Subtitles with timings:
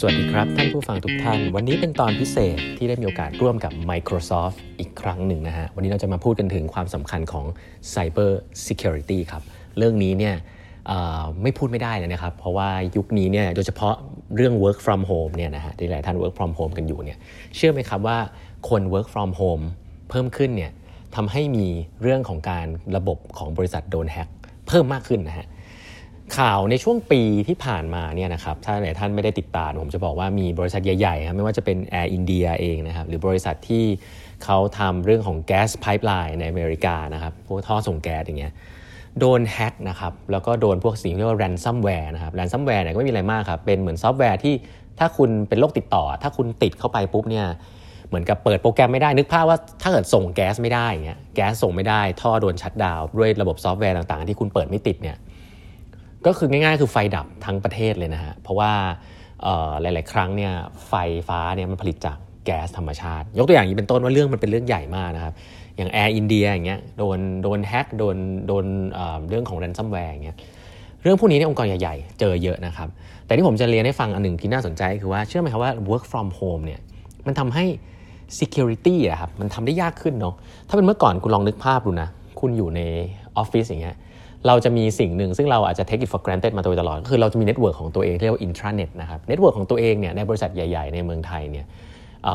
[0.00, 7.46] สวัสดีครับท่านผู้ฟังทุกท่าน วันนี้เป็นตอนพิเศษที่ได้มีโอกาสร่วมกับ Microsoft อีกครั้งหนึ่งนะฮะ วันนี้เราจะมาพูดกันถึงความสำคัญของ
[7.94, 8.30] Cyber
[8.66, 9.42] Security ครับ
[9.78, 10.34] เรื่องนี้เนี่ย
[11.42, 13.94] ไม่พูดไม่ได้เลยนะครับ เพราะว่ายุคนี้เนี่ยโดยเฉพาะ
[14.36, 17.18] เรื่อง work from home เนี่ยนะฮะที่หลายท่าน work from home กันอยู่เนี่ย
[17.56, 18.18] เชื่อไหมครับว่า
[18.68, 19.64] คน work from home
[20.10, 20.70] เพิ่มขึ้นเนี่ย
[21.16, 21.66] ทำให้มี
[22.02, 22.66] เรื่องของการ
[22.96, 24.28] ระบบของบริษัทโดนแฮ็ก
[24.68, 25.46] เพิ่มมากขึ้นนะฮะ
[26.38, 33.84] ข่าวในช่วงปีที่ผ่านมาเนี่ยนะครับถ้าไหนท่านไม่ได้ติดตามผมจะบอกว่ามีบริษัทใหญ่ๆครับไม่ว่าจะเป็น Air India เองนะครับหรือบริษัทที่
[34.44, 38.52] เขาทำเรื่องของแก๊สไพ p ์ไลน์ในอเมริกานะครับพวกท่อส่งแก๊สอย่างเงี้ย
[39.20, 44.54] โดน hack นะครับแล้วก็โดนพวกสิ่งที่เรียกว่า ransomware นะครับ ransomware เนี่ยก็ไม่มีอะไรมากครับเป็นเหมือนซอฟต์แวร์ที่
[44.98, 47.46] ถ้าคุณเป็นโรคติดต่อ ถ้าคุณติดเข้าไปปุ๊บเนี่ย
[48.08, 55.16] เหมือนกับเปิดโปรแกรมไม่ได้นึกภาพว่าถ้าเกิดส่งแก๊สไม่ได้เงี้ยแก๊สส่งไม่ได้ท่อโดน shutdown ด้วยระบบซอฟต์แวร์ต่างๆ ที่คุณเปิดไม่ติดเนี่ย
[56.26, 58.72] ก็คือง่าย ๆ คือไฟดับทั้งประเทศเลยนะฮะเพราะว่า
[59.80, 60.52] หลาย ๆ ครั้งเนี่ย
[60.88, 60.94] ไฟ
[61.28, 65.34] ฟ้าเนี่ยมันผลิตจากแก๊สธรรมชาติ ยกตัวอย่างนี้เป็นต้นว่าเรื่องมันเป็นเรื่องใหญ่มากนะครับ
[65.76, 68.64] อย่าง Air India อย่างเงี้ยโดนโดน hack โดนโดน
[69.28, 70.36] เรื่องของ ransomware อย่างเงี้ย
[71.02, 72.88] เรื่องพวกนี้ในองค์กรใหญ่ ๆ เจอเยอะนะครับ
[73.26, 76.80] แต่ที่ผมจะเรียนให้ฟังอันหนึ่งที่น่าสนใจคือว่าเชื่อไหมครับว่า work from home เนี่ย
[77.26, 77.64] มันทำให้
[78.38, 80.34] security อะครับมันทำได้ยากขึ้นเนาะ
[80.68, 82.08] ถ้าเป็นเมื่อก่อนคุณลองนึกภาพดูนะ
[82.40, 82.80] คุณอยู่ใน
[83.36, 83.96] ออฟฟิศอย่างเงี้ย
[84.46, 91.66] เราจะมีสิ่งหนึ่งซึ่งเราอาจจะ take it for granted มาโดยตลอดก็คือเราจะมี network ของตัวเองเรียกว่า intranet นะครับ network ของตัวเองเนี่ยในบริษัทใหญ่ ๆ ในเมืองไทยเนี่ย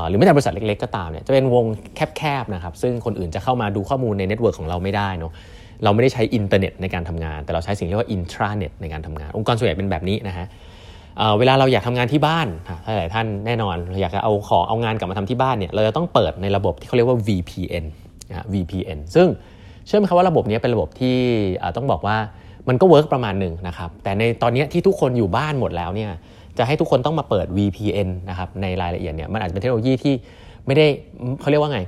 [0.07, 1.65] หรือไม่แต่บริษัทเล็กๆก็ตามเนี่ยจะเป็นวง
[2.17, 5.31] แคบๆนะครับซึ่งคนอื่นจะเข้ามาดูข้อมูลใน network ของเราไม่ได้เนาะ
[5.83, 10.47] เราไม่ได้ใช้อินเทอร์เน็ตในการทำงาน แต่เราใช้สิ่งเรียกว่า intranet ในการทำงาน องค์กรส่วนใหญ่เป็นแบบนี้นะฮะ
[11.39, 12.47] เวลาเราอยากทำงานที่บ้าน
[12.85, 17.85] ถ้าหลายท่านแน่นอนอยากจะเอาของเอางานกลับมาทำที่บ้านเนี่ยเราจะต้องเปิดในระบบที่เขาเรียกว่า VPN
[18.29, 19.27] นะ VPN ซึ่ง
[19.87, 21.17] เชื่อไหมครับว่าระบบนี้เป็นระบบที่
[21.75, 22.17] ต้องบอกว่า
[22.69, 26.11] มันก็เวิร์กประมาณหนึ่งนะครับ แต่ในตอนนี้ที่ทุกคนอยู่บ้านหมดแล้วเนี่ย
[26.57, 30.13] จะให้ทุกคนต้องมาเปิด VPN นะครับในรายละเอียดเนี่ยมันอาจจะเป็นเทคโนโลยีที่
[30.65, 30.85] ไม่ได้
[31.41, 31.79] เขาเรียกว่าไง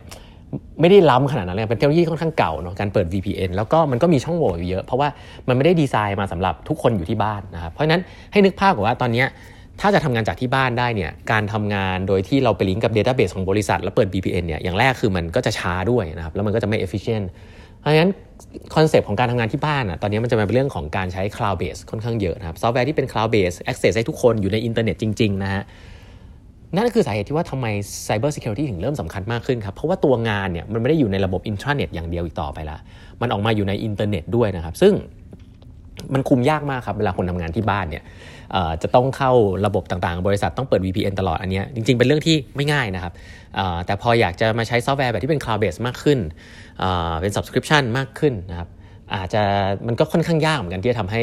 [0.81, 5.07] ไม่ได้ล้ำขนาดนั้นเลยเป็นเทคโนโลยีค่อนข้างเก่าเนาะการเปิด VPN แล้วก็มันก็มีช่องโหว่อยู่เยอะ เพราะว่า
[5.47, 8.01] มันไม่ได้ดีไซน์มาสำหรับทุกคนอยู่ที่บ้านนะครับเพราะฉะนั้น
[8.31, 9.23] ให้นึกภาพว่าตอนนี้
[9.81, 17.25] ถ้าจะทำงานจากที่บ้านได้เนี่ยการทำงานโดยที่เราไปลิงก์กับ Database ของบริษัท แล้วเปิด VPN เนี่ยอย่างแรกคือมันก็จะช้าด้วยนะครับแล้วมันก็จะไม่ efficient
[17.83, 18.11] เพราะฉะนั้น
[18.75, 25.63] คอนเซปต์ของการทำงานที่บ้านอะตอนนี้มันจะเป็นเรื่องของการใช้ cloud base ค่อนข้างเยอะนะครับซอฟต์แวร์ที่เป็น cloud base access ให้ทุกคนอยู่ในอินเทอร์เน็ตจริง ๆ นะฮะ
[26.75, 27.67] นั่นคือสาเหตุที่ว่าทำไม
[28.07, 32.77] cyber security ถึงเริ่มสำคัญมากขึ้นครับ เพราะว่าตัวงานเนี่ยมันไม่ได้อยู่ในระบบอินทราเน็ตอย่างเดียวอีกต่อไปละ
[33.21, 34.94] มันออกมาอยู่ในอินเทอร์เน็ตด้วยนะครับ ซึ่ง
[36.13, 38.03] มันคุมยากมากครับ เวลาคนทำงานที่บ้านเนี่ย
[38.83, 39.31] จะต้องเข้า
[39.65, 43.13] ระบบต่างๆ บริษัทต้องเปิด VPN ตลอดอันนี้จริงๆ เป็นเรื่องที่ไม่ง่ายนะครับ
[43.85, 46.19] แต่พออยากจะมาใช้ซอฟต์แวร์แบบที่เป็น cloud base มากขึ้น
[47.21, 48.69] เป็น subscription มากขึ้นนะครับ
[49.15, 49.43] อาจจะ
[49.87, 51.21] มันก็ค่อนข้างยากเหมือนกันที่จะทำให้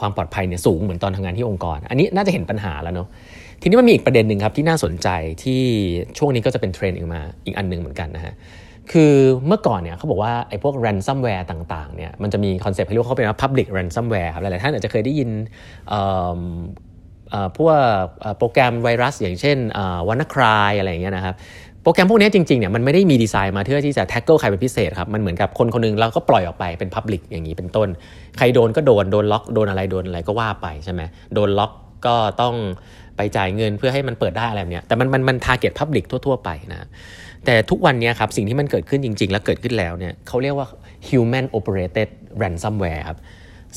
[0.00, 3.08] ความปลอดภัยเนี่ยสูงเหมือนตอนทำงานที่องค์กร อันนี้น่าจะเห็นปัญหาแล้วเนาะ
[3.62, 5.08] ทีนี้มันมีอีกประเด็นหนึ่งครับที่น่าสนใจ
[5.44, 5.60] ที่
[6.18, 8.34] ช่วงนี้ก็จะเป็นเทรนด์อีกมาอีกอันหนึ่งเหมือนกันนะฮะ
[8.92, 9.14] คือ
[9.46, 15.30] เมื่อก่อนเนี่ยเขาบอกว่าไอ้พวก ransomware ต่างๆเนี่ยมันจะมีคอนเซ็ปต์ให้เรียกว่าเขาเป็นว่า public ransomware ครับหลายๆท่านอาจจะเคยได้ยิน
[17.58, 17.78] พวก
[18.38, 19.58] โปรแกรมไวรัส อย่างเช่น
[20.08, 21.34] WannaCry อะไรอย่างเงี้ยนะครับ
[21.82, 27.88] โปรแกรมพวกนี้จริงๆเนี่ยมันไม่ได้มีดีไซน์มาเพื่อที่จะ target ใครเป็นพิเศษครับ มันเหมือนกับคนคนนึงเราก็ปล่อยออกไปเป็น public อย่างนี้เป็นต้น
[28.38, 31.02] ใครโดนก็โดน โดนล็อกโดนอะไรโดนอะไรก็ว่าไปใช่ไหม
[31.34, 31.72] โดนล็อก
[32.06, 32.54] ก็ต้อง
[33.16, 36.88] ไปจ่ายเงินเพื่อให้มันเปิดได้อะไรแบบนี้แต่มันมันมัน target public ทั่ว ๆ ไปนะ
[37.44, 40.66] แต่ทุกวันนี้ครับสิ่งที่มันเกิดขึ้นจริง ๆ แล้วเกิดขึ้นแล้วเนี่ยเขาเรียกว่า
[41.08, 42.08] human operated
[42.42, 43.18] ransomware ครับ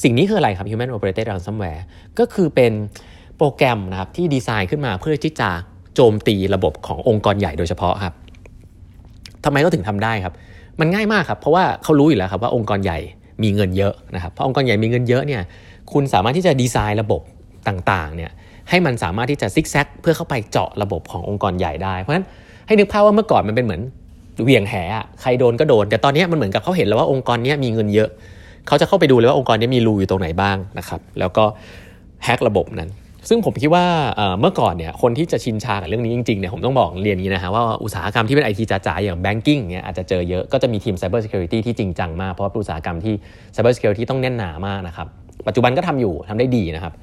[0.03, 1.81] สิ่งนี้คืออะไรครับ human operated ransomware
[2.19, 2.72] ก็คือเป็น
[3.38, 5.50] โปรแกรมนะครับที่ดีไซน์ขึ้นมาเพื่อที่จะ
[5.96, 8.13] โจมตีระบบขององค์กรใหญ่โดยเฉพาะครับ
[9.46, 10.34] ทำไมก็ถึงทำได้ครับ
[10.80, 13.00] มันง่ายมากครับ เพราะว่าเขารู้อยู่แล้วครับว่าองค์กรใหญ่
[13.44, 15.41] มีเงินเยอะนะครับเพราะองค์กรใหญ่มีเงินเยอะเนี่ย
[15.91, 17.22] คุณสามารถที่จะดีไซน์ระบบ
[17.68, 18.31] ต่างๆเนี่ย
[18.69, 22.25] ให้มันสามารถที่จะซิกแซกเพื่อเข้าไปเจาะระบบขององค์กรใหญ่ได้ เพราะฉะนั้น
[22.73, 23.81] ให้นึกภาพว่าเมื่อก่อนมันเป็นเหมือน
[24.44, 24.75] เวียงแห
[25.22, 28.09] ใครโดนก็โดน แต่ตอนนี้มันเหมือนกับเขาเห็นแล้วว่าองค์กรนี้มีเงินเยอะ
[28.67, 31.44] เขาจะเข้าไปดูเลยว่าองค์กรนี้มีรูอยู่ตรงไหนบ้างนะครับ แล้วก็
[32.24, 32.89] แฮกระบบนั้น
[33.30, 33.86] ซึ่งผมคิดว่า
[34.39, 43.13] เมื่อก่อนเนี่ยคนที่จะชินชากับเรื่องนี้จริงๆเนี่ยผมต้องบอกเรียนนี้นะฮะว่าอุตสาหกรรมที่เป็นไอทีจ๋าๆอย่างแบงกิ้งเนี่ยอาจจะเจอเยอะก็จะมีทีม Cyber Security ที่จริงจังมากเพราะว่าอุตสาหกรรมที่
[43.56, 45.07] Cyber Security ต้องแน่นหนามากนะครับ
[45.48, 46.94] ปัจจุบันก็ทำอยู่ทำได้ดีนะครับ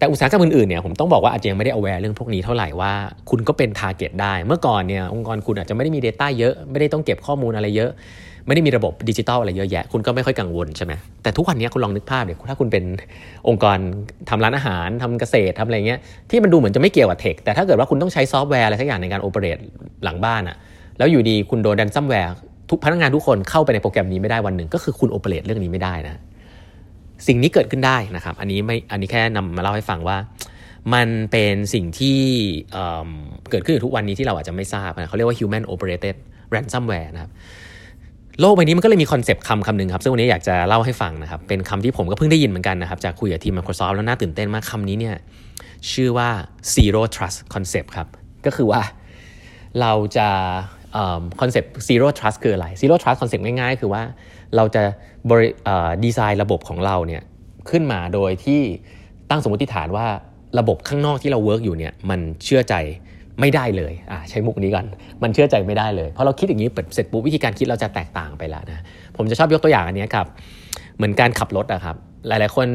[0.00, 2.92] แต่อุตสาหกรรมอื่นๆเนี่ยผมต้องบอกว่าอาจจะยังไม่ได้ aware เรื่องพวกนี้เท่าไหร่ว่า
[3.30, 7.90] คุณก็เป็น target ได้ เมื่อก่อนเนี่ยองค์กรคุณอาจจะไม่ได้มี Data เยอะ ไม่ได้ต้องเก็บข้อมูลอะไรเยอะ
[8.46, 10.92] ไม่ได้มีระบบดิจิตอลอะไรเยอะแยะ คุณก็ไม่ค่อยกังวลใช่ไหม
[11.22, 12.84] แต่ทุกวันนี้คุณลองนึกภาพเดี๋ยวถ้าคุณเป็น
[13.48, 13.78] องค์กร
[14.28, 16.00] ทำร้านอาหารทำเกษตรทำอะไรเงี้ย
[16.30, 19.58] ที่มันดูเหมือนจะไม่เกี่ยวกับ tech แต่ถ้าเกิดว่าคุณต้องใช้ซอฟต์แวร์อะไรสักอย่างในการ operate
[20.04, 20.56] หลังบ้านอะ
[20.98, 22.34] แล้วอยู่ดีคุณโดน ransomware
[22.70, 26.20] ทุกพนักงานทุกคนเข้าไปในโปรแกรมนี้ไม่ได้วันหนึ่งก็คือคุณ operate เรื่องนี้ไม่ได้นะ
[27.26, 30.16] สิ่งนี้เกิดขึ้นได้นะครับ อันนี้ไม่อันนี้แค่นำมาเล่าให้ฟังว่า
[30.94, 32.20] มันเป็นสิ่งที่
[33.50, 36.16] เกิดขึ้นทุกวันนี้ที่เราอาจจะไม่ทราบนะเขาเรียกว่า human operated
[36.54, 37.30] ransomware นะครับ
[38.40, 45.16] โลกใบนี้มันก็เลยมีคอนเซปต์คำคำหนึ่งครับ ซึ่งวันนี้อยากจะเล่าให้ฟังนะครับ เป็นคำที่ผมก็เพิ่งได้ยินเหมือนกันนะครับ จากคุยกับทีม Microsoft แล้วน่าตื่นเต้นมากคำนี้เนี่ย
[45.92, 46.28] ชื่อว่า
[46.74, 48.08] zero trust concept ครับ
[48.46, 48.82] ก็คือว่า
[49.80, 50.28] เราจะ
[51.40, 54.02] คอนเซปต์ zero trust คืออะไร zero trust คอนเซปต์ง่ายๆ คือว่า
[54.56, 54.82] เราจะ
[55.30, 55.48] บริ
[56.04, 57.22] ดีไซน์ระบบของเราเนี่ย
[57.70, 58.60] ขึ้นมาโดยที่
[59.30, 60.06] ตั้งสมมติฐานว่า
[60.58, 62.74] ระบบข้างนอกที่เรา work อยู่เนี่ยมันเชื่อใจ
[63.40, 64.86] ไม่ได้เลยอ่าใช้มุกนี้กัน
[65.22, 68.82] มันเชื่อใจไม่ได้เลย เพราะเราคิดอย่างนี้เสร็จปุ๊บวิธีการคิดเราจะแตกต่างไปแล้วนะ
[69.16, 70.26] ผมจะชอบยกตัวอย่างอันนี้ครับ
[70.96, 71.96] เหมือนการขับรถอะครับ
[72.28, 72.68] หลายๆคน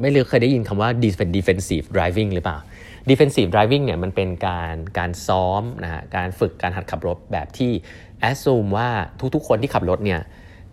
[0.00, 0.88] ไม่รู้เคยได้ยินคำว่า
[1.36, 2.58] defensive driving หรือเปล่า
[3.10, 7.72] defensive driving เนี่ยมันเป็นการการซ้อมนะฮะการฝึกการหัดขับรถแบบที่
[8.30, 8.88] assume ว่า
[9.34, 10.20] ทุกๆ คนที่ขับรถเนี่ย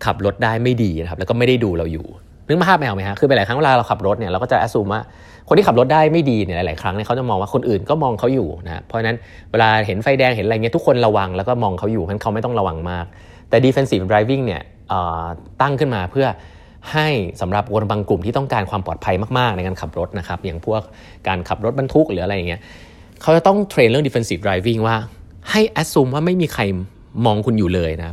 [0.04, 2.06] ขับรถได้ไม่ดีนะครับแล้วก็ไม่ได้ดูเราอยู่
[2.46, 5.00] นึกมาภาพแมวไหมฮะคือไปหลายครั้งเวลาเราขับรถเนี่ยเราก็จะ assume ว่า
[5.48, 9.16] คนที่ขับรถได้ไม่ดีเนี่ยหลายๆครั้งเนี่ยเขาจะมองว่าคนอื่นก็มองเขาอยู่นะเพราะนั้น
[9.50, 13.04] เวลาเห็นไฟแดงเห็นอะไรเงี้ยทุกคนระวังแล้วก็มองเขาอยู่เพราะเขาไม่ต้องระวังมาก
[13.50, 14.62] แต่ defensive driving เนี่ย
[15.60, 16.26] ตั้งขึ้นมาเพื่อ
[16.92, 17.08] ให้
[17.40, 20.82] สำหรับคนบางกลุ่มที่ต้องการความปลอดภัยมากๆ ในการขับรถนะครับอย่างพวก
[21.28, 22.60] การขับรถบรรทุกหรืออะไรอย่างเงี้ย
[23.22, 24.96] เขาจะต้อง train เรื่อง defensive driving ว่า
[25.50, 26.62] ให้ assume ว่าไม่มีใคร
[27.24, 28.10] มองคุณอยู่เลยนะ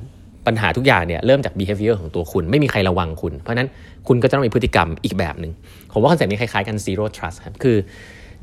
[0.48, 3.70] ปัญหาทุกอย่างเนี่ยเริ่มจาก behavior ของตัวคุณไม่มีใครระวังคุณ เพราะนั้น
[4.08, 5.52] คุณก็จะต้องมีพฤติกรรมอีกแบบหนึ่ง
[5.94, 7.78] ผมว่าคอนเซ็ปต์นี้คล้ายๆกัน zero trust ครับคือ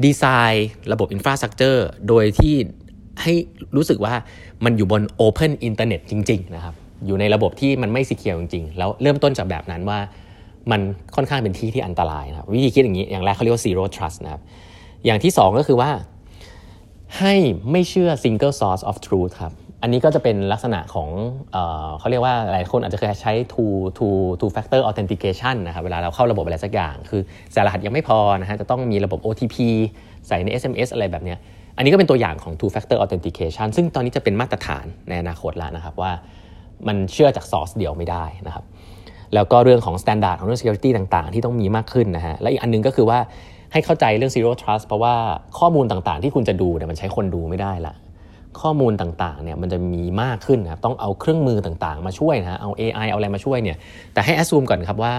[0.04, 2.54] ดีไซน์ระบบ infrastructure โดยที่
[3.22, 3.32] ให้
[3.76, 4.14] รู้สึกว่า
[4.64, 6.74] มันอยู่บน open internet จริง ๆ นะครับ
[7.06, 9.98] อยู่ในระบบที่มันไม่ secure จริง ๆ แล้วเริ่มต้นจากแบบนั้นว่า
[10.70, 10.80] มัน
[11.16, 14.42] ค่อนข้างเป็นที่ที่อันตรายนะครับวิธีคิดอย่างนี้อย่างแรกเขาเรียกว่า zero trust นะครับ
[15.04, 15.90] อย่างที่ 2 ก็คือว่า
[17.18, 17.34] ให้
[17.70, 19.52] ไม่เชื่อ single source of truth ครับ
[19.82, 21.08] อันนี้ก็จะเป็นลักษณะของ
[21.52, 21.58] เอ
[21.98, 29.56] เขาเรียกว่าหลายคนอาจจะเคยใช้ two two two factor authentication นะครับเวลาเราเข้าระบบอะไรสักอย่าง คือใส่รหัสยังไม่พอนะฮะจะต้องมีระบบ OTP
[30.28, 31.34] ใส่ใน SMS อะไรแบบนี้
[31.76, 36.12] อันนี้ก็เป็นตัวอย่างของ two factor authentication ซึ่งตอนนี้จะเป็นมาตรฐานในอนาคตแล้วนะครับว่า
[36.88, 38.64] มันเชื่อจาก source เดียวไม่ได้นะครับ
[39.34, 43.18] แล้วก็เรื่องของ standard ของเรื่อง security ต่างๆ ที่ต้องมีมากขึ้นนะฮะและอีกอันนึงก็คือว่า
[43.72, 45.14] ให้เข้าใจเรื่อง zero trust เพราะว่า
[45.58, 47.94] ข้อมูลต่างๆ ที่คุณจะดูเนี่ยมันใช้คนดูไม่ได้ละ
[48.60, 53.76] ข้อมูลต่างๆเนี่ยมันจะมีมากขึ้นนะครับต้องเอาเครื่องมือต่างๆ มาช่วยนะเอา AI เอาอะไรมาช่วยเนี่ย
[54.12, 55.12] แต่ให้ assume ก่อนครับว่า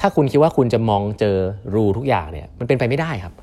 [0.00, 1.36] ถ้าคุณคิดว่าคุณจะมองเจอ
[1.74, 3.34] รูทุกอย่างเนี่ยมันเป็นไปไม่ได้ครับ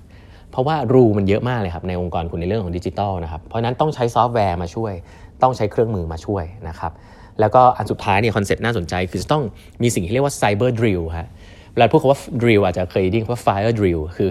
[0.52, 4.94] เพราะว่ารูมันเยอะมากเลยครับในองค์กรคุณในเรื่องของดิจิทัลนะครับเพราะนั้นต้องใช้ซอฟต์แวร์มาช่วย
[5.42, 6.92] ต้องใช้เครื่องมือมาช่วยนะครับ
[7.40, 9.44] แล้วก็อันสุดท้ายเนี่ยคอนเซ็ปต์น่าสนใจ คือจะต้อง
[9.82, 11.28] มีสิ่งที่เรียกว่า cyber drill ฮะ
[11.74, 14.30] เวลาพูดคำว่า drill อาจจะเคยได้ยินว่า fire drill คือ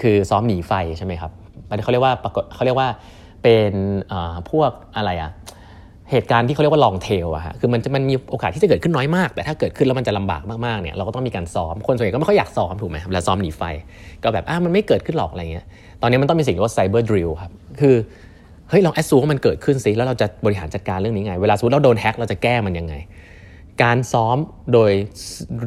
[0.00, 1.30] คือซ้อมหนีไฟใช่ไหมครับ
[1.84, 2.88] เขาเรียกว่าปรากฏเขาเรียกว่า
[3.42, 3.72] เป็น
[4.50, 5.30] พวกอะไรอะ
[6.10, 13.62] เหตุการณ์ที่เขาเรียกว่า long tail อะฮะคือมันจะมันมีโอกาสที่จะเกิดขึ้นน้อยมาก แต่ถ้าเกิดขึ้นแล้วมันจะลำบากมากๆเนี่ยเราก็ต้องมีการซ้อมคนส่วนใหญ่ก็ไม่ค่อยอยากซ้อมถูกไหมเวลาซ้อมหนีไฟ
[14.22, 15.66] ก็แบบอะมันไม่เกิดขึ้นหรอกอะไรเงี้ย
[16.02, 17.96] ตอนนี้มันต้องมีสิ่งที่ว่า cyber drill ครับคือ
[18.70, 22.94] เฮ้ยลองแอดซูว่ามันเกิดขึ้นสิแล้วเราจะบริหารจัดการเรื่องนี้ไง เวลาสมมติเราโดนแฮ็กเราจะแก้มันยังไง
[23.82, 24.36] การซ้อม
[24.72, 24.92] โดย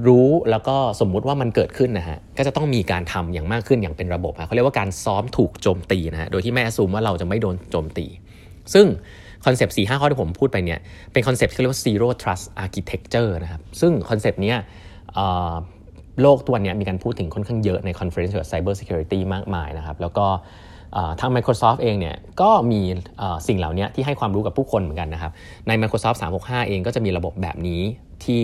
[0.08, 8.06] รู้แล้วก็สมมุติว่ามันเกิดขึ้นนะฮะก็จะต้องมีการทำอย่างมากขึ้นอย่างเป็นระบบฮะเขาเรียกว่าการซ้อมถูกโจมตีนะฮะโดยที่ไม่ assume ว่าเราจะไม่โดนโจมตี
[8.74, 8.86] ซึ่ง
[9.46, 10.80] คอนเซปต์สี่ห้าข้อที่ผมพูดไปเนี่ย
[11.14, 14.58] เป็นคอนเซปต์ที่เรียกว่า zero trust architecture นะครับซึ่งคอนเซปต์เนี้ย
[16.22, 20.28] โลกตัวนี้มีการพูดถึงค่อนข้างเยอะใน conference เกี่ยวกับ cyber security มากมายนะครับแล้วก็
[21.20, 22.82] ทาง Microsoft เองเนี่ยก็มี
[23.48, 25.32] สิ่งเหล่านี้ที่ให้ความรู้กับผู้คนเหมือนกันนะครับ
[25.68, 27.82] ใน Microsoft 365 เองก็จะมีระบบแบบนี้
[28.24, 28.42] ที่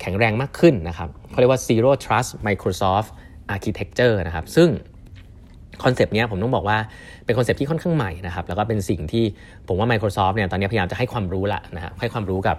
[0.00, 3.08] แข็งแรงมากขึ้นนะครับเขาเรียกว่า zero trust Microsoft
[3.54, 4.68] architecture นะครับ ซึ่ง
[5.84, 6.78] คอนเซปต์นี้ผมต้องบอกว่า
[7.24, 9.24] เป็นคอนเซปต์ที่ค่อนข้างใหม่นะครับแล้วก็เป็นสิ่งที่
[9.68, 12.56] ผมว่า Microsoft เนี่ยตอนนี้พยายามจะให้ความรู้ละนะฮะให้ความรู้กับ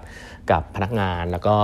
[0.51, 1.55] กับพนักงาน แล้วก็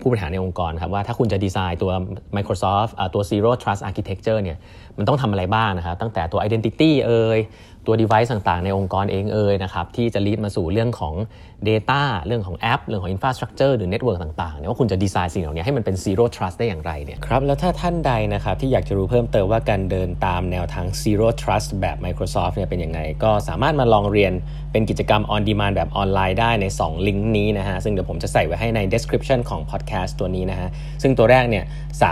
[0.00, 1.92] ผู้บริหารในองค์กรครับว่าถ้าคุณจะดีไซน์ตัว
[2.36, 4.58] Microsoft ตัว Zero Trust Architecture เนี่ย
[4.98, 7.38] มันต้องทำอะไรบ้างนะครับตั้งแต่ตัว Identity เอ่ย
[7.86, 11.14] ตัว device ต่างๆ ในองค์กรเองเอ่ยนะครับที่จะลีดมาสู่เรื่องของ
[11.68, 22.54] Data เรื่องของแอป เรื่องของ Infrastructure หรือ Network ต่างๆเนี่ยว่าคุณจะดีไซน์สิ่งเหล่านี้ให้มันเป็น Zero Trust ได้อย่างไรเนี่ยครับ แล้วถ้าท่านใดนะครับที่อยากจะรู้เพิ่มเติมว่าการเดินตามแนวทาง Zero Trust แบบ Microsoft
[22.56, 24.32] เนี่ยเป็นยังไง ก็สามารถมาลองเรียน
[24.72, 30.68] เป็นกิจกรรม on demand แบบออนไลน์ได้ใน 2 ลิงก์นี้นะฮะซึ่งเดี๋ยวผมจะใส่ไว้ให้ใน description ของ podcast ตัวนี้นะฮะ
[31.02, 31.64] ซึ่งตัวแรกเนี่ย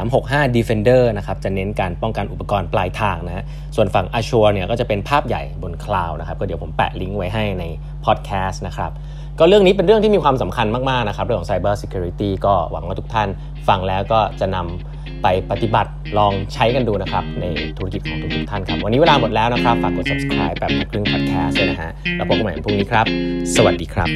[0.04, 3.45] 365 Defender นะครับจะเน้นการป้องกันอุปกรณ์ปลายทางนะฮะ
[3.76, 7.64] ส่วนฝั่ง Azure เนี่ยก็จะเป็นภาพใหญ่บนคลาวด์นะครับก็เดี๋ยวผมแปะลิงก์ไว้ให้ใน
[8.04, 8.90] podcast นะครับ
[9.38, 13.28] ก็เรื่องนี้เป็นเรื่องที่มีความสำคัญมากๆนะครับเรื่องของ Cyber Security ก็หวังว่าทุกท่าน
[13.68, 23.06] ฟังแล้วก็จะนำไปปฏิบัติลองใช้กันดูนะครับในธุรกิจของทุกๆท่านครับ วันนี้เวลาหมดแล้วนะครับ ฝากกด subscribe แบบนักครึ่ง podcast ด้วยนะฮะแล้วพบกันใหม่พรุ่งนี้ครับ
[23.56, 24.09] สวัสดีครับ